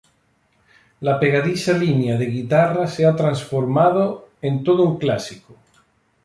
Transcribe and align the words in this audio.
La 1.07 1.13
pegadiza 1.23 1.73
línea 1.83 2.15
de 2.21 2.25
guitarra 2.37 2.87
se 2.87 3.05
ha 3.05 3.15
transformado 3.15 4.29
en 4.41 4.63
todo 4.63 4.81
un 4.81 4.97
clásico. 4.97 5.55